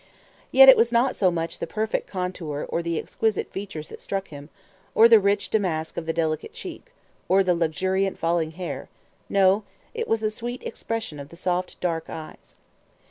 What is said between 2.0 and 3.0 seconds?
contour or the